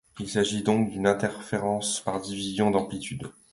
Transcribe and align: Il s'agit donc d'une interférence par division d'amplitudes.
Il 0.19 0.27
s'agit 0.27 0.63
donc 0.63 0.89
d'une 0.89 1.05
interférence 1.05 1.99
par 2.01 2.19
division 2.21 2.71
d'amplitudes. 2.71 3.29